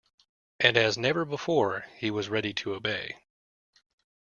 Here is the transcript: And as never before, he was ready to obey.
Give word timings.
And 0.59 0.77
as 0.77 0.97
never 0.97 1.25
before, 1.25 1.81
he 1.95 2.09
was 2.09 2.27
ready 2.27 2.53
to 2.55 2.73
obey. 2.73 3.17